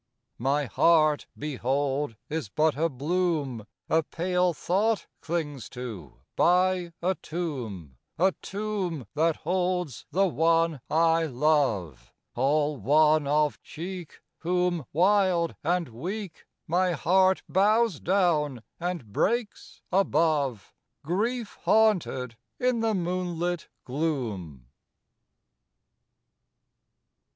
[0.01, 7.13] IV My heart, behold, is but a bloom A pale thought clings to by a
[7.13, 15.53] tomb, A tomb that holds the one I love, All wan of cheek, Whom, wild
[15.63, 20.73] and weak, My heart bows down and breaks above,
[21.05, 24.65] Grief haunted in the moonlit gloom.